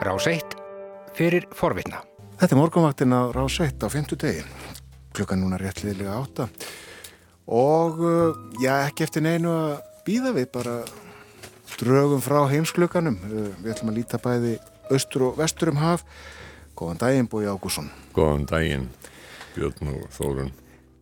[0.00, 0.54] Rás 1
[1.12, 1.98] fyrir forvitna.
[2.40, 4.44] Þetta er morgunvaktin á Rás 1 á 50 degi.
[5.12, 6.46] Klukkan núna réttliðilega átta.
[7.44, 8.30] Og uh,
[8.64, 9.74] já, ekki eftir neinu að
[10.06, 10.78] býða við bara
[11.82, 13.20] drögum frá heimsklukkanum.
[13.28, 14.54] Uh, við ætlum að líta bæði
[14.88, 16.06] austur og vestur um haf.
[16.72, 17.92] Góðan daginn, Bói Ágússon.
[18.16, 18.88] Góðan daginn,
[19.52, 20.52] Björn og Þórun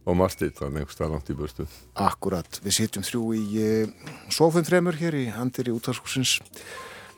[0.08, 1.70] og Martit, það er nefnst að langt í börstu.
[2.02, 6.40] Akkurat, við sitjum þrjú í uh, sofum þremur hér í handir í útvarskúsins.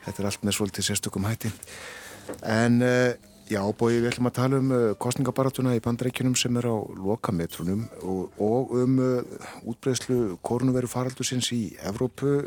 [0.04, 1.50] Þetta er allt með svolítið sérstökum hætti.
[2.46, 3.12] En uh,
[3.50, 7.84] já, bói, við ætlum að tala um uh, kostningabaratuna í bandreikinum sem er á lokametrunum
[8.00, 12.38] og, og um uh, útbreyslu koronaviru faraldusins í Evrópu.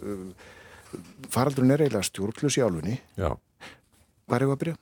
[1.34, 2.97] Faraldurinn er eiginlega stjórnlus í álunni.
[3.20, 3.34] Já.
[4.25, 4.77] Hvað er það að byrja?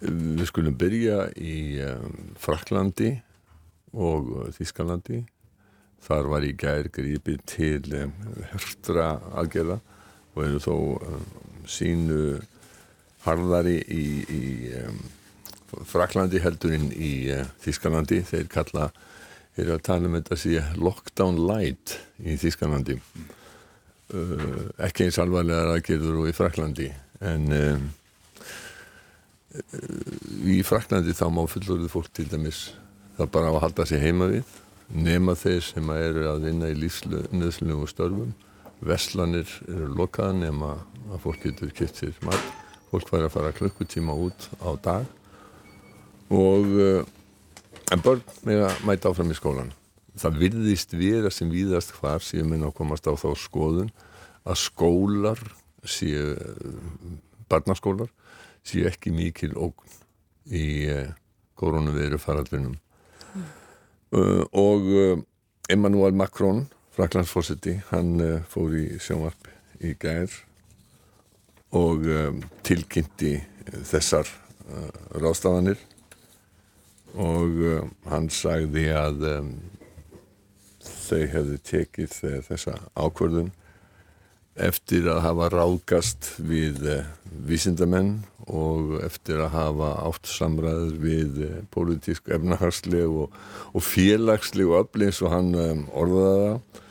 [0.00, 1.56] Við skulum byrja í
[2.40, 3.10] Fraklandi
[3.92, 5.20] og Þískalandi.
[6.00, 7.98] Þar var í gær grípið til
[8.54, 9.76] hörstra aðgerða
[10.32, 10.76] og eru þó
[11.68, 12.40] sínu
[13.24, 14.42] harðari í, í
[14.80, 15.00] um,
[15.86, 18.22] Fraklandi heldurinn í uh, Þískalandi.
[18.26, 18.88] Þeir kalla,
[19.58, 22.98] þeir að tala um þetta síðan lockdown light í Þískalandi.
[24.10, 26.88] Uh, ekki eins alvarlega aðgerður og í Fraklandi
[27.20, 27.88] en um,
[30.46, 32.70] í Fraklandi þá má fullorðið fólk til dæmis
[33.18, 34.58] það bara á að halda sig heima við
[34.90, 38.32] nema þeir sem eru að vinna í lífsnöðslunum og störfum
[38.80, 40.74] Veslanir eru lokaða nema
[41.10, 42.40] að fólk getur kipt sér mat.
[42.90, 45.08] Fólk væri að fara klukkutíma út á dag.
[46.30, 47.04] Og uh,
[47.90, 49.72] en börn með að mæta áfram í skólan
[50.18, 53.90] það virðist vera sem víðast hvar séu minna að komast á þá skoðun
[54.44, 55.40] að skólar
[55.86, 56.34] séu
[57.50, 58.10] barnaskólar
[58.66, 59.98] séu ekki mikil ógn
[60.50, 61.10] í uh,
[61.58, 63.48] koronaviru faraldrinum mm.
[64.16, 64.86] uh, og
[65.70, 66.64] Emmanuel Macron
[66.96, 70.32] Fraklandsfórseti, hann uh, fór í sjónvarp í gær
[71.76, 73.36] og um, tilkynnti
[73.86, 74.90] þessar uh,
[75.22, 75.78] rástafanir
[77.14, 79.54] og uh, hann sagði að um,
[80.80, 83.52] þau hefðu tekið þessa ákvörðun
[84.60, 87.06] eftir að hafa rákast við uh,
[87.46, 88.16] vísindamenn
[88.50, 93.30] og eftir að hafa átt samræður við politísk efnahagsleg og,
[93.70, 96.88] og félagsleg og öfli eins og hann um, orðaða það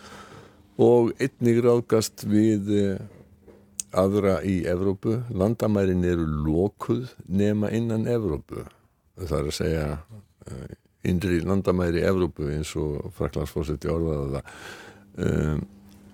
[0.79, 2.69] og einnig rákast við
[3.91, 5.19] aðra í Evrópu.
[5.33, 8.63] Landamærin eru lokuð nema innan Evrópu.
[9.19, 10.69] Það er að segja uh,
[11.09, 14.55] indri landamæri í Evrópu eins og Fraklandsfósetti orðaða það.
[15.19, 15.67] Um,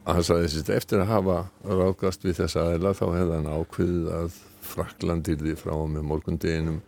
[0.06, 4.12] að það sagði þessi eftir að hafa rákast við þessa aðeila þá hefði hann ákveðið
[4.20, 6.82] að Fraklandirði frá með morgundeginum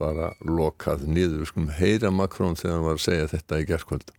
[0.00, 1.42] bara lokað niður.
[1.42, 4.16] Við skulum heyra Makrón þegar hann var að segja þetta í gerðkvölda.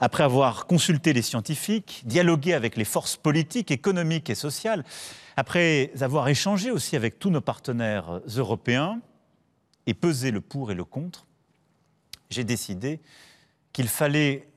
[0.00, 4.84] Après avoir consulté les scientifiques, dialogué avec les forces politiques, économiques et sociales,
[5.36, 9.00] après avoir échangé aussi avec tous nos partenaires européens
[9.86, 11.26] et pesé le pour et le contre,
[12.30, 13.00] j'ai décidé
[13.72, 14.48] qu'il fallait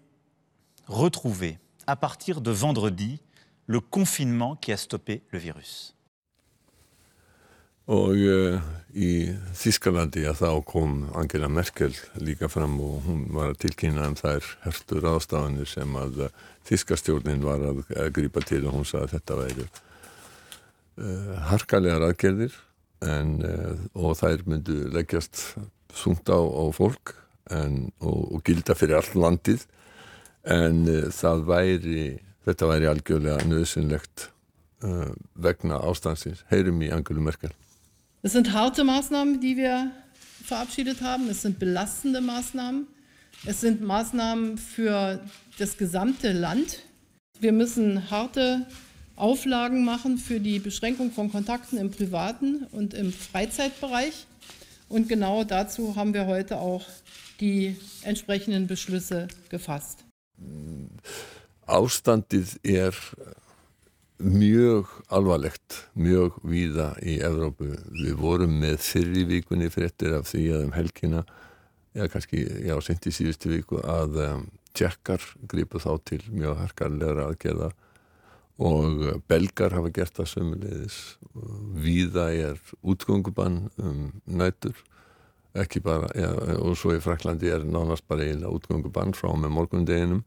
[0.88, 3.22] retrouver, à partir de vendredi,
[3.66, 5.96] le confinement qui a stoppé le virus.
[7.92, 8.56] Og uh,
[8.96, 9.12] í
[9.58, 11.92] Þískalandi að þá kom Angela Merkel
[12.24, 16.36] líka fram og hún var að tilkynna um þær hertur ástafanir sem að uh,
[16.70, 22.56] Þískastjórnin var að, að grípa til og hún sagði að þetta væri uh, harkalegar aðgerðir
[23.02, 23.32] en,
[23.98, 25.40] og þær myndu leggjast
[25.98, 27.16] sungt á, á fólk
[27.50, 29.64] en, og, og gilda fyrir allt landið
[30.46, 32.06] en það væri,
[32.46, 34.28] þetta væri algjörlega nöðsynlegt
[35.34, 36.46] vegna ástansins.
[36.54, 37.56] Heyrum í Angelu Merkel.
[38.24, 39.90] Es sind harte Maßnahmen, die wir
[40.44, 41.28] verabschiedet haben.
[41.30, 42.86] Es sind belastende Maßnahmen.
[43.46, 45.20] Es sind Maßnahmen für
[45.58, 46.84] das gesamte Land.
[47.40, 48.68] Wir müssen harte
[49.16, 54.28] Auflagen machen für die Beschränkung von Kontakten im privaten und im Freizeitbereich.
[54.88, 56.86] Und genau dazu haben wir heute auch
[57.40, 60.06] die entsprechenden Beschlüsse gefasst.
[61.66, 62.94] Ástandið er
[64.22, 67.74] mjög alvarlegt, mjög víða í Evrópu.
[67.96, 71.24] Við vorum með fyrri vikunni fréttir af því að um helgina,
[71.96, 74.44] eða kannski, já, sent í síðustu viku, að um,
[74.78, 77.72] tjekkar gripu þá til mjög harkarlegra aðgerða
[78.62, 79.02] og
[79.32, 81.00] belgar hafa gert það sömulegis.
[81.82, 84.78] Víða er útgöngubann um nætur,
[85.58, 86.30] ekki bara, já,
[86.62, 90.22] og svo í Fraklandi er nánast bara eiginlega útgöngubann frá með morgundeginum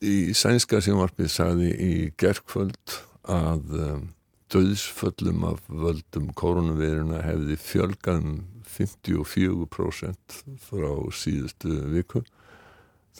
[0.00, 2.94] Í sænska sjónvarpið sagði í gerkvöld
[3.28, 4.06] að um,
[4.52, 8.38] döðsföllum af völdum koronaviruna hefði fjölgað um
[8.70, 12.24] 54% frá síðustu viku.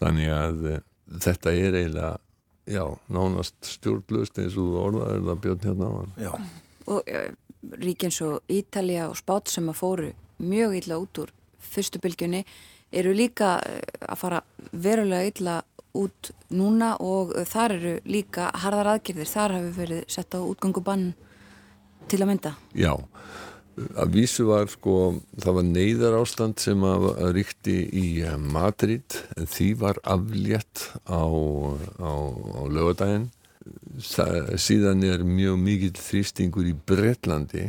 [0.00, 0.80] Þannig að uh,
[1.20, 2.14] þetta er eiginlega
[2.70, 6.32] já, nánast stjórnlust eins og orðaður það björn hérna á hann Já,
[6.86, 7.30] og uh,
[7.84, 10.10] ríkins og Ítalja og Spát sem að fóru
[10.40, 12.44] mjög illa út úr fyrstu bylgjunni
[12.90, 14.40] eru líka eh, að fara
[14.72, 15.56] verulega illa
[15.96, 21.12] út núna og þar eru líka harðar aðgerðir, þar hafi verið sett á útgangubann
[22.10, 22.54] til að mynda.
[22.78, 22.92] Já,
[23.98, 24.96] að vísu var sko,
[25.40, 31.22] það var neyðar ástand sem að, ríkti í eh, Madrid en því var aflétt á,
[31.22, 33.30] á, á lögadaginn
[34.00, 37.66] síðan er mjög mikill þrýstingur í Breitlandi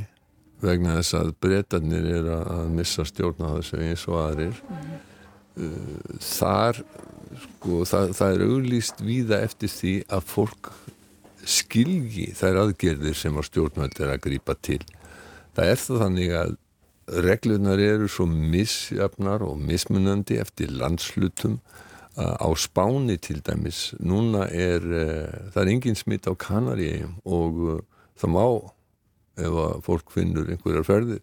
[0.61, 6.19] vegna þess að Breitarnir er að missa stjórna þessu eins og aðrir mm.
[6.21, 6.83] þar
[7.43, 10.71] sko, það, það er auglýst víða eftir því að fólk
[11.41, 14.81] skilji þær aðgerðir sem að stjórnvöld er að grýpa til.
[15.57, 16.57] Það er það þannig að
[17.25, 21.57] reglunar eru svo misjafnar og mismunandi eftir landslutum
[22.17, 27.79] á Spáni til dæmis núna er uh, það er engin smitt á Kanaríum og uh,
[28.19, 28.45] það má
[29.39, 31.21] ef að fólk finnur einhverjar ferðir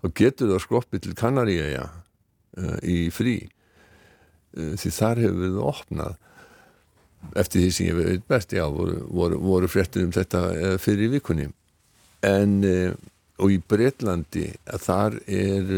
[0.00, 3.50] þá getur það skroppið til Kanaríja uh, í frí
[4.54, 6.20] því þar hefur við opnað.
[7.38, 10.42] Eftir því sem ég veit best já, voru, voru, voru fréttur um þetta
[10.82, 11.48] fyrir vikunni.
[12.26, 12.58] En
[13.42, 14.48] og í Breitlandi
[14.82, 15.70] þar er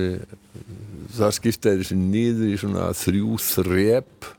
[1.14, 4.30] þar skiptaði þessu nýður í svona þrjú þrep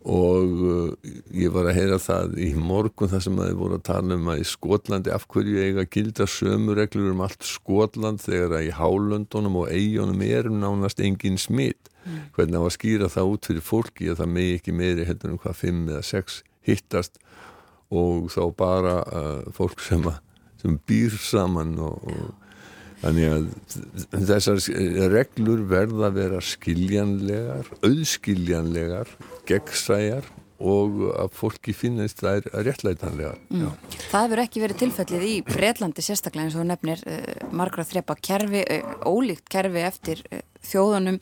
[0.00, 3.86] og uh, ég var að heyra það í morgun þar sem að þið voru að
[3.90, 8.68] tala um að í Skotlandi af hverju eiga gilda sömureglur um allt Skotland þegar að
[8.70, 12.30] í Hálöndunum og Eijónum er nánast engin smitt mm.
[12.36, 15.42] hvernig var að skýra það út fyrir fólki að það megi ekki meiri heldur um
[15.44, 17.20] hvað 5 eða 6 hittast
[17.90, 20.20] og þá bara uh, fólk sem að
[20.60, 22.39] sem býr saman og, og
[23.00, 23.48] þannig að
[24.28, 24.60] þessar
[25.12, 29.14] reglur verða að vera skiljanlegar, auðskiljanlegar,
[29.48, 30.28] gegnsæjar
[30.60, 33.32] og að fólki finnist er réttlætanlega.
[33.48, 33.70] Mm.
[34.10, 38.66] Það hefur ekki verið tilfellið í Breitlandi sérstaklega eins og nefnir uh, margra þrepa kerfi,
[38.66, 41.16] uh, ólíkt kerfi eftir uh, þjóðunum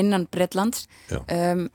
[0.00, 1.66] innan Breitlands um,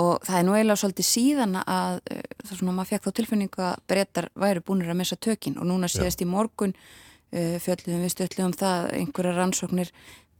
[0.00, 3.64] og það er nú eiginlega svolítið síðan að það svona að maður fekk þá tilfinningu
[3.64, 6.26] að breytar væri búinir að missa tökin og núna síðast Já.
[6.26, 6.74] í morgun
[7.32, 9.92] uh, fjöldluðum við stöldluðum það einhverja rannsóknir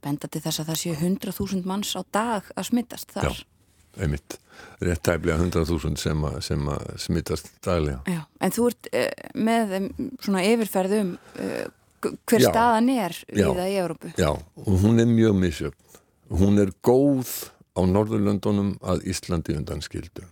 [0.03, 3.31] benda til þess að það séu 100.000 manns á dag að smittast þar.
[3.31, 4.37] Já, einmitt.
[4.81, 7.99] Rétt tæflega 100.000 sem, sem að smittast daglega.
[8.09, 9.09] Já, en þú ert uh,
[9.49, 9.75] með
[10.21, 11.67] svona yfirferðum uh,
[12.01, 12.49] hver Já.
[12.51, 14.15] staðan er við það í Európu.
[14.21, 16.01] Já, og hún er mjög misjöfn.
[16.37, 20.25] Hún er góð á Norðurlöndunum að Íslandi undan skildu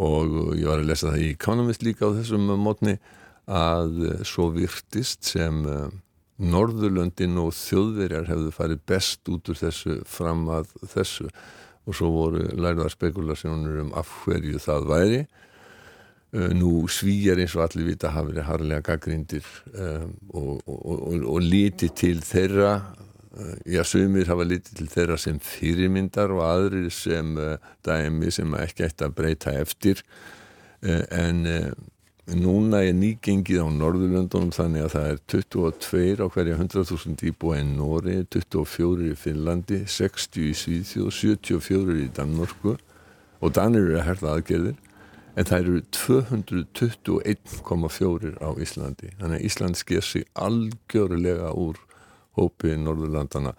[0.00, 2.96] og ég var að lesa það í Economist líka á þessum mótni
[3.48, 5.88] að svo virtist sem eh,
[6.40, 11.28] Norðurlöndin og þjóðverjar hefðu farið best út úr þessu fram að þessu.
[11.88, 15.20] Og svo voru lærðar spekulasjónur um af hverju það væri.
[16.30, 21.24] Eh, nú svíjar eins og allir vita hafi verið harlega gaggrindir um, og, og, og,
[21.34, 22.76] og líti til þeirra.
[23.34, 27.56] Eh, já, sumir hafa litið til þeirra sem fyrirmyndar og aðrir sem uh,
[27.86, 30.04] dæmi sem ekki ætti að breyta eftir.
[30.86, 31.66] Uh, en uh,
[32.28, 37.76] núna er nýgengið á Norðurlöndunum þannig að það er 22 á hverja 100.000 íbúa en
[37.78, 42.72] Nóri 24 í Finnlandi 60 í Svíðjóð 74 í Danmörku.
[43.40, 44.78] Og Danir eru að herða aðgerðir
[45.38, 49.08] en það eru 221,4 á Íslandi.
[49.20, 51.76] Þannig að Ísland sker sig algjörlega úr
[52.38, 53.52] hópi Norðurlandana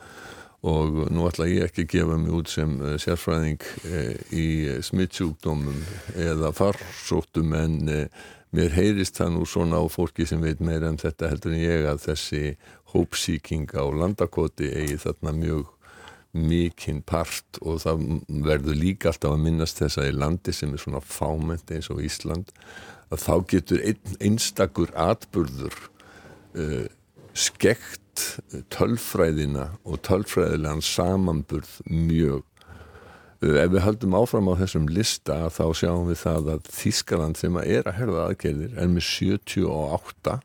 [0.61, 5.81] og nú ætla ég ekki að gefa mig út sem uh, sérfræðing uh, í smittsjúkdómum
[6.13, 8.05] eða farsóttum en uh,
[8.55, 11.85] mér heyrist það nú svona á fólki sem veit meira um þetta heldur en ég
[11.87, 12.43] að þessi
[12.93, 15.69] hópsíking á landakoti eigi þarna mjög
[16.31, 18.03] mikinn part og það
[18.47, 21.99] verður líka alltaf að minnast þess að í landi sem er svona fáment eins og
[22.03, 22.53] Ísland
[23.11, 25.75] að þá getur ein, einstakur atburður
[26.55, 26.87] uh,
[27.35, 27.99] skekt
[28.71, 32.43] tölfræðina og tölfræðilegan samanburð mjög
[33.41, 37.87] ef við höldum áfram á þessum lista þá sjáum við það að Þískaland sem er
[37.89, 40.35] að herða aðgerðir er með 78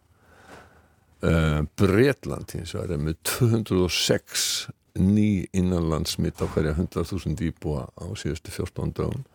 [1.27, 4.47] uh, Breitland hins vegar er með 206
[4.97, 9.27] ný innanlandsmitt á hverja 100.000 íbúa á síðustu 14 dögum.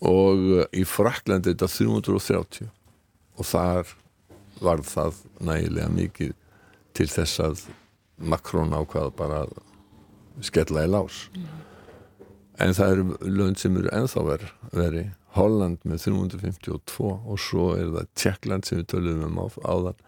[0.00, 2.72] Og uh, í Fraklandi er þetta 330
[3.36, 3.92] og þar
[4.64, 6.32] var það nægilega mikið
[6.96, 7.66] til þess að
[8.16, 9.56] Makrón ákvaða bara að
[10.48, 11.26] skella í lás.
[11.36, 11.56] Mm.
[12.62, 14.24] En það eru lönd sem eru enþá
[14.72, 19.98] veri, Holland með 352 og svo er það Tjekkland sem við töluðum um áðan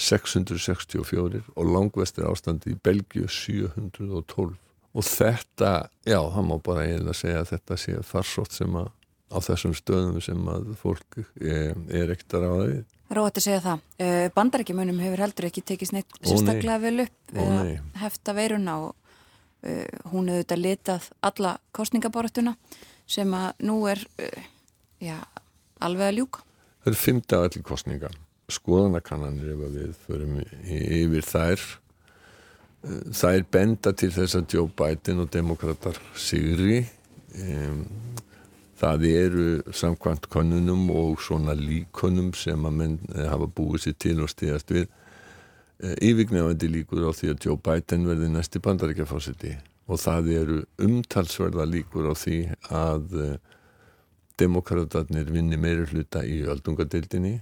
[0.00, 4.54] 664 og langvestir ástandi í Belgiu 712
[4.90, 5.74] og þetta,
[6.08, 8.88] já, það má bara eiginlega segja að þetta sé farsótt sem að
[9.30, 12.80] á þessum stöðum sem að fólk er, er ekkert að ráða við
[13.10, 13.80] Rótt að segja það.
[13.98, 16.04] Uh, Bandarækjumunum hefur heldur ekki nei.
[16.22, 17.32] sérstaklega vel upp
[17.98, 18.92] hefta veiruna og
[19.60, 22.54] hún hefur þetta litað alla kostningabortuna
[23.10, 24.46] sem að nú er uh,
[25.02, 25.18] já,
[25.82, 26.44] alveg að ljúka.
[26.80, 28.10] Það eru dagar til kostninga.
[28.50, 31.66] Skoðanakannanir ef við förum yfir þær.
[32.80, 36.80] Eh, Þær benda til þess að Joe Biden og demokrater sigri.
[38.80, 44.16] Það eru samkvæmt konunum og svona líkonum sem að menn eh, hafa búið sér til
[44.24, 44.94] og stíðast við eh,
[45.80, 49.54] yfirgnefandi líkur á því að Joe Biden verði næsti bandaríkjafásiti
[49.90, 53.30] og það eru umtalsverða líkur á því að uh,
[54.40, 57.38] demokratarnir vinni meiri hluta í öldungadeildinni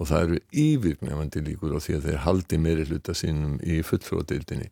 [0.00, 4.70] og það eru yfirgnefandi líkur á því að þeir haldi meiri hluta sínum í fulltróðdeildinni.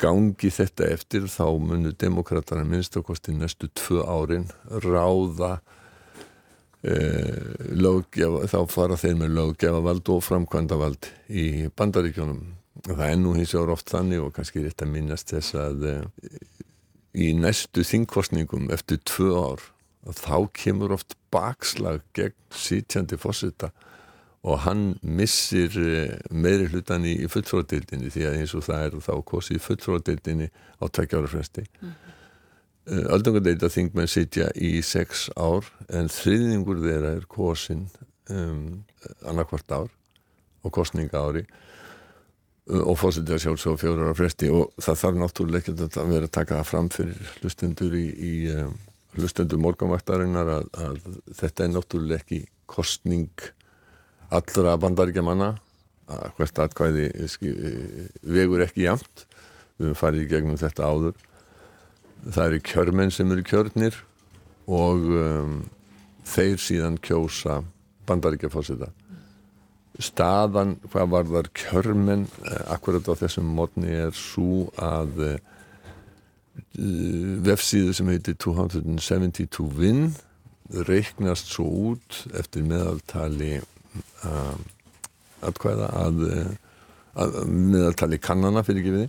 [0.00, 4.48] Gangi þetta eftir þá munu demokratara minnst á kosti næstu tvö árin
[4.82, 5.79] ráða eh,
[6.80, 12.40] löggefa, þá fara þeir með löggefa vald og framkvæmda vald í bandaríkjónum.
[12.86, 16.38] Það er nú hins vegar oft þannig og kannski rétt að minnast þess að eh,
[17.20, 19.66] í næstu þingkostningum eftir tvö ár
[20.16, 23.68] þá kemur oft bakslag gegn sitjandi fósita
[24.40, 29.12] og hann missir eh, meiri hlutan í, fulltróðdeildinni því að eins og það er þá
[29.28, 30.48] kosið í fulltróðdeildinni
[30.80, 31.66] á tveggjára fresti.
[31.82, 32.09] Mm -hmm.
[32.90, 37.84] Öldungadeilda þingmenn sitja í sex ár en þriðningur þeirra er kosin
[38.32, 38.82] um,
[39.22, 39.92] annarkvart ár
[40.66, 41.44] og kostninga ári
[42.70, 44.50] og að sjálfsög fjórar á fresti.
[44.50, 48.34] Og það þarf náttúrulega ekki að vera að taka það fram fyrir hlustendur í, í
[48.54, 48.74] um,
[49.18, 51.00] hlustendur morgamvættarinnar að, að
[51.40, 53.48] þetta er náttúrulega ekki kostning
[54.30, 55.54] allra bandaríkjamanna.
[56.10, 57.08] Að hvert atkvæði
[58.26, 59.26] vegur ekki jamt
[59.78, 61.18] við höfum farið í gegnum þetta áður
[62.26, 63.96] það eru kjörmenn sem eru kjörnir
[64.70, 65.60] og um,
[66.28, 67.60] þeir síðan kjósa
[68.08, 68.90] bandaríkjafósita
[70.00, 75.40] staðan hvað var þar kjörmenn eh, akkurat á þessum mótni er svo að eh,
[77.44, 80.10] vefsíðu sem heitir 272 Win
[80.86, 84.54] reiknast svo út eftir meðaltali uh,
[85.42, 86.20] atkvæða að,
[87.18, 89.08] að meðaltali kannana fyrir ekki við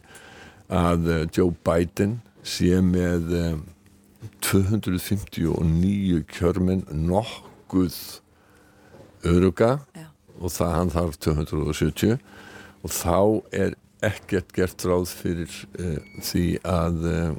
[0.74, 2.18] að uh, Joe Biden
[2.48, 3.60] sé með uh,
[4.42, 7.98] 259 kjörmenn nokkuð
[9.26, 10.08] öruga Já.
[10.40, 12.18] og það hann þarf 270
[12.82, 13.20] og þá
[13.54, 17.36] er ekkert gert ráð fyrir uh, því að uh,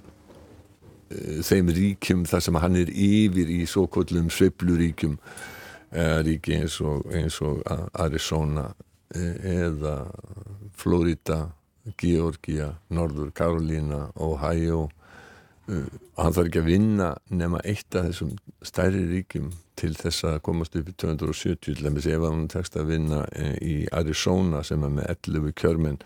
[1.45, 7.05] þeim ríkjum þar sem hann er yfir í svo kollum sveifluríkjum uh, ríki eins og,
[7.13, 7.61] eins og
[7.93, 8.71] Arizona
[9.13, 10.07] eða
[10.79, 11.43] Florida
[11.99, 14.89] Georgia, Norður Karolína Ohio
[15.67, 18.33] hann þarf ekki að vinna nema eitt af þessum
[18.67, 22.91] stærri ríkjum til þess að komast upp í 270 til þess ef hann tekst að
[22.93, 23.23] vinna
[23.63, 26.01] í Arizona sem er með 11 kjörmenn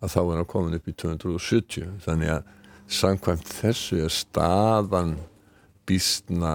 [0.00, 2.54] að þá er hann komin upp í 270 þannig að
[2.98, 5.16] samkvæmt þessu er staðan
[5.88, 6.54] bísna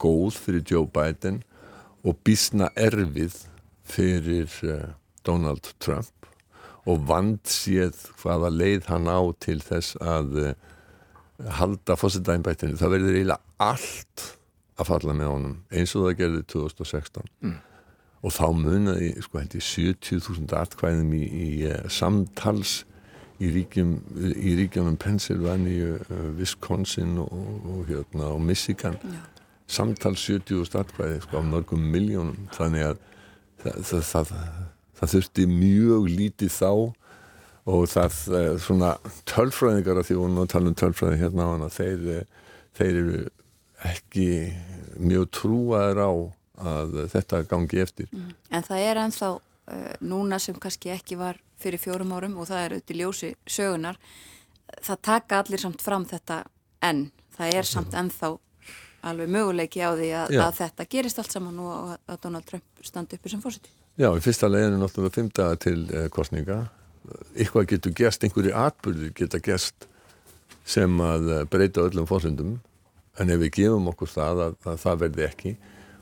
[0.00, 1.42] góð fyrir Joe Biden
[2.06, 3.42] og bísna erfið
[3.90, 4.94] fyrir uh,
[5.26, 6.19] Donald Trump
[6.88, 10.52] og vand séð hvaða leið hann á til þess að uh,
[11.60, 12.78] halda fósitæðinbættinu.
[12.80, 14.28] Það verður eiginlega allt
[14.80, 17.56] að falla með honum eins og það gerði 2016 mm.
[18.24, 22.80] og þá munaði sko held ég 70.000 atkvæðum í, í uh, samtals
[23.40, 29.20] í ríkjum í ríkjum Pennsylvania, uh, Wisconsin og, og, hérna, og Michigan Já.
[29.70, 33.00] samtals 70.000 atkvæði sko á mörgum miljónum þannig að
[33.62, 34.34] það, það, það,
[35.00, 36.72] það þurfti mjög lítið þá
[37.70, 38.94] og það er svona
[39.28, 42.08] tölfræðingar af því að við talum tölfræði hérna á hana þeir,
[42.78, 43.20] þeir eru
[43.90, 44.28] ekki
[45.00, 46.10] mjög trúaður á
[46.70, 48.34] að þetta gangi eftir Mm.
[48.50, 52.64] En það er ennþá uh, núna sem kannski ekki var fyrir fjórum árum og það
[52.64, 53.98] er auðvitað ljósi sögunar
[54.82, 56.44] það taka allir samt fram þetta
[56.84, 58.32] enn, það er samt ennþá
[59.10, 62.84] alveg möguleiki á því að, að þetta gerist allt saman og að, að Donald Trump
[62.84, 63.72] standi uppi sem fórseti.
[64.00, 66.62] Já, í fyrsta leginu náttúrulega daga til eh, kostninga
[67.34, 69.84] eitthvað getur gerst, einhverju atbyrðir geta gerst
[70.64, 72.54] sem að eh, breyta öllum fórsendum
[73.20, 75.52] en ef við gefum okkur það að, að það verði ekki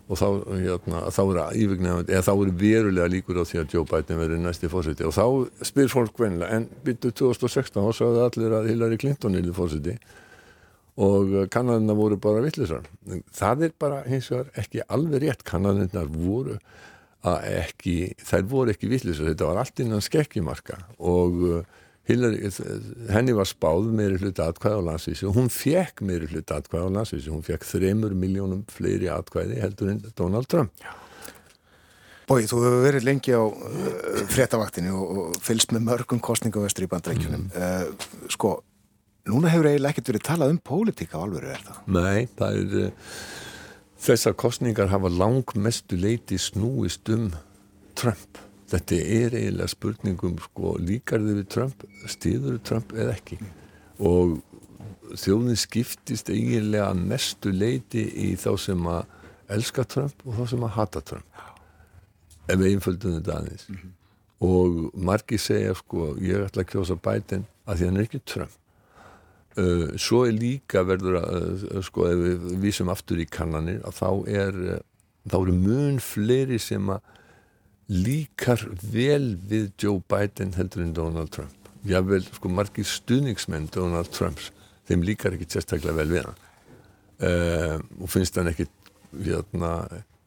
[0.07, 3.89] og þá, hérna, þá eru ívignefandi, eða þá eru verulega líkur á því að Joe
[3.91, 8.55] Biden verði næsti fórseti og þá spyr fólk vennilega, en byrju 2016 og sagði allir
[8.61, 9.97] að Hillary Clinton er fórseti
[10.99, 12.87] og kannanina voru bara vittlisar.
[13.35, 16.57] Það er bara hins vegar ekki alveg rétt, kannanina voru
[17.27, 21.61] að ekki, þær voru ekki vittlisar, þetta var allt innan skekkjumarka og uh,
[22.09, 22.49] Hillary,
[23.13, 26.97] henni var spáð meiri hluti atkvæði á landsvísi og hún fekk meiri hluti atkvæði á
[26.97, 30.73] landsvísi, hún fekk þreymur miljónum fleiri atkvæði heldur en Donald Trump.
[32.29, 36.91] Bói, þú hefur verið lengi á uh, fréttavaktinu og, og fylgst með mörgum kostningavestur í
[36.93, 37.47] bandrækjunum.
[37.49, 37.61] Mm.
[37.61, 38.55] Uh, sko,
[39.29, 41.79] núna hefur eiginlega ekkert verið talað um pólitíka alveg, er það?
[41.99, 43.23] Nei, það er uh,
[43.99, 47.31] þessar kostningar hafa langmestu leiti snúist um
[47.99, 48.39] Trump.
[48.69, 53.39] Þetta er eiginlega spurningum, sko, líkar þið við Trump, stýður Trump eða ekki?
[53.99, 54.37] Og
[55.17, 59.07] þjóðin skiptist eiginlega mestu leiti í þá sem að
[59.57, 61.45] elska Trump og þá sem að hata Trump
[62.49, 63.93] ef við einföldum þetta aðeins mm -hmm.
[64.49, 68.49] og margi segja sko ég ætla að kjósa bætin að því hann er ekki uh,
[69.99, 74.11] svo er líka verður að uh, sko ef við vísum aftur í kannanir að þá
[74.45, 74.83] er uh,
[75.29, 77.15] þá eru mun fleiri sem að
[77.89, 81.71] líkar vel við Joe Biden heldur en Donald Trump.
[81.89, 84.51] Jável sko margi stuðningsmenn Donald Trumps
[84.89, 86.45] þeim líkar ekki sérstaklega vel við hann.
[87.19, 88.69] Uh, og finnst hann ekki
[89.25, 89.73] hérna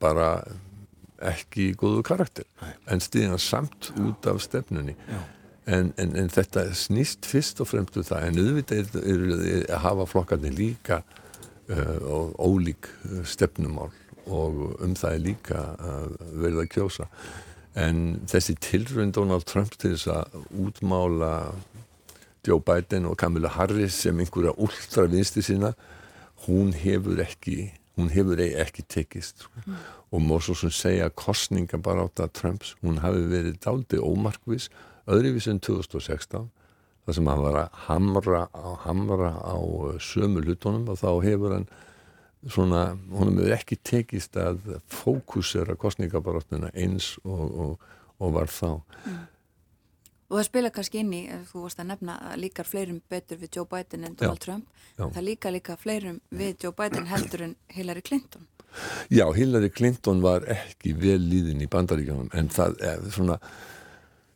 [0.02, 0.34] bara
[1.22, 2.48] ekki góðu karakter.
[2.62, 2.74] Nei.
[2.90, 4.02] en stiðina samt Já.
[4.02, 4.96] út af stefnunni
[5.66, 9.84] en, en, en þetta snýst fyrst og fremst um það en auðvitað er, er, að
[9.86, 11.02] hafa flokkarnir líka
[11.70, 13.92] uh, og ólík uh, stefnumál
[14.26, 17.08] og um það er líka uh, verið að kjósa.
[17.80, 21.34] En þessi tilrönd Donald Trump til þess að útmála
[22.46, 25.76] Joe Biden og Kamila Harris sem einhverja ultra vinsti sína
[26.48, 29.78] hún hefur ekki hún hefur ekki tekist mm.
[30.12, 34.00] Og mór svo sem segja að kostninga bara átt að Trumps, hún hafi verið daldi
[34.04, 34.66] ómarkvis,
[35.10, 36.50] öðruvís en 2016
[37.06, 41.56] þar sem hann var að hamra á, hamra á uh, sömu hlutunum og þá hefur
[41.58, 41.68] hann
[42.50, 47.92] svona, hún hefur ekki tekist að fókusera kostningabaróttina eins og, og,
[48.22, 49.28] og var þá mm.
[50.32, 53.58] Og það spila kannski inn í, þú varst að nefna að líkar fleirum betur við
[53.58, 55.04] Joe Biden en Donald já, Trump, já.
[55.04, 58.48] það líka líka fleirum við Joe Biden heldur en Hillary Clinton
[59.12, 63.36] Já, Hillary Clinton var ekki vel líðin í bandaríkjónum en það er svona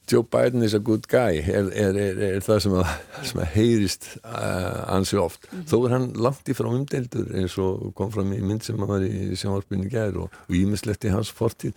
[0.07, 2.91] Joe Biden is a good guy er, er, er, er það sem að,
[3.29, 5.67] sem að heyrist uh, ansi oft mm -hmm.
[5.71, 8.94] þó er hann langt í frá umdeldur eins og kom fram í mynd sem að
[8.94, 11.74] var í sjónvarpinni gær og ímislegt í hans fortíð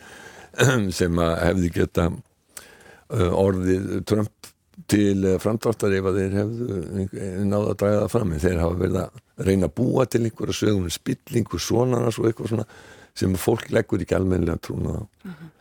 [1.00, 4.52] sem að hefði geta uh, orðið Trump
[4.86, 6.78] til eh, framdráttar ef að þeir hefðu
[7.18, 10.22] eh, náða að draga það fram en þeir hafa verið að reyna að búa til
[10.22, 12.66] einhverja sögum um spillingu, svonarnas og eitthvað svona
[13.18, 15.54] sem fólk leggur ekki almennilega trúna á mm -hmm.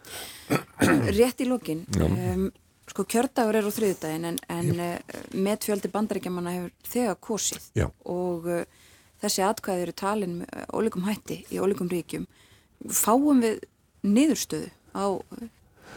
[1.17, 2.47] Rétt í lókin um,
[2.87, 7.87] sko kjördagur er á þriðdægin en, en uh, með fjöldi bandaríkjamanna hefur þegar kosið Já.
[8.07, 8.63] og uh,
[9.23, 12.27] þessi atkvæði eru talin með ólíkum hætti í ólíkum ríkjum
[12.93, 13.63] fáum við
[14.07, 15.05] niðurstöðu á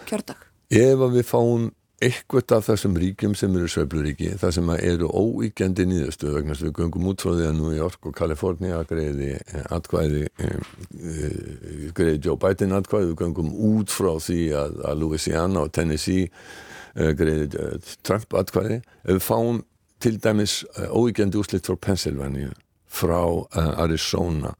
[0.08, 0.46] kjördag?
[0.70, 5.84] Ef að við fáum eitthvað af þessum ríkjum sem eru sveifluríki, það sem eru óíkjandi
[5.90, 9.66] nýðustu vegna sem við göngum út frá því að New York og Kalifornia greiði eh,
[9.76, 15.66] atkvæði eh, eh, greiði Joe Biden atkvæði, við göngum út frá því að, að Louisiana
[15.66, 16.30] og Tennessee
[16.90, 17.60] greiði
[18.02, 19.60] Trump atkvæði, við fáum
[20.02, 22.56] til dæmis óíkjandi úslitt frá Pennsylvania,
[22.88, 23.20] frá
[23.84, 24.56] Arizona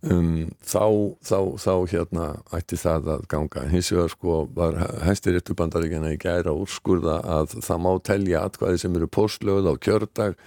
[0.00, 3.66] Um, þá, þá, þá hérna ætti það að ganga.
[3.68, 8.80] Hins vegar sko var hæstir réttu bandaríkjana í gæra úrskurða að það má telja atkvæði
[8.80, 10.38] sem eru postlögð á kjördag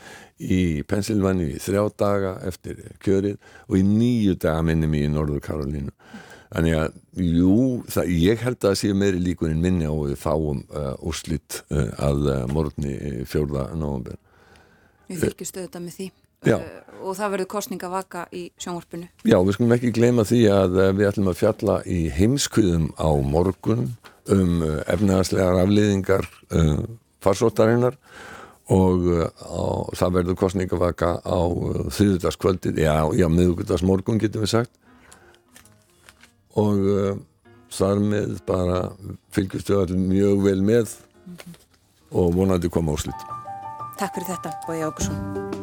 [0.41, 3.37] í Pennsylvania í þrjá daga eftir kjörið
[3.67, 5.93] og í nýju daga minnum í Norður Karolínu.
[6.53, 7.53] Þannig að jú,
[7.93, 11.93] það, ég held að það séu meiri líkuninn minni á við fáum uh, úrslitt uh,
[12.09, 14.17] að uh, morgunni fjórða nógumber
[15.09, 16.11] Við fylgjustu þetta með því
[16.43, 16.58] Já.
[16.60, 19.10] Eh, og það verður kostning að vaka í sjónvarpinu.
[19.27, 23.10] Já, við skulum ekki gleyma því að eh, við ætlum að fjalla í heimskuðum á
[23.34, 23.89] morgun
[24.32, 26.86] um eh, efnaðslegar afliðingar um,
[27.23, 27.97] farsóttarinnar
[28.71, 29.03] og
[29.43, 31.41] á, það verður kostning að vaka á
[31.91, 34.71] þriðudagskvöldið, já, já, miðugudagsmorgun getum við sagt
[36.60, 37.12] og uh,
[37.73, 38.79] þar með bara
[39.36, 41.60] fylgjustu allir mjög vel með mm -hmm.
[42.21, 43.27] og vonandi koma áslut.
[43.97, 45.62] Takk fyrir þetta, Bói Ákusson.